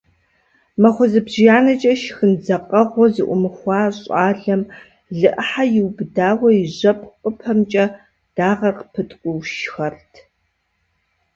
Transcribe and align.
Махуэ 0.81 1.05
зыбжанэкӀэ 1.11 1.93
шхын 2.01 2.31
дзакъэгъуэ 2.41 3.05
зыӏумыхуа 3.15 3.79
щӏалэм 3.97 4.61
лы 5.19 5.29
Ӏыхьэ 5.35 5.63
иубыдауэ 5.77 6.49
и 6.61 6.63
жьэпкъыпэмкӀэ 6.77 7.85
дагъэр 8.35 8.75
пыткӀуу 8.91 9.39
шхэрт. 9.53 10.13